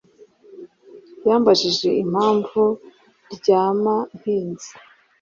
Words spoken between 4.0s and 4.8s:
ntinze